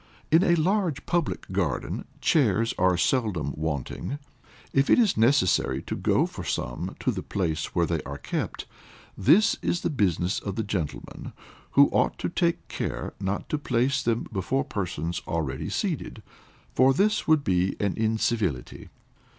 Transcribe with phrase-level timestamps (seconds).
[0.31, 4.17] In a large public garden, chairs are seldom wanting;
[4.73, 8.65] if it is necessary to go for some to the place where they are kept,
[9.15, 11.33] this is the business of the gentlemen,
[11.73, 16.23] who ought to take care not to place them before persons already seated,
[16.73, 18.89] for this would be an incivility.